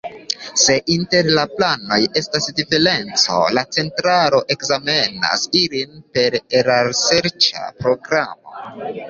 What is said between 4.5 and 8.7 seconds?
ekzamenas ilin per erarserĉa programo.